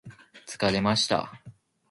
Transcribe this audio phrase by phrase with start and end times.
[0.47, 1.31] 疲れました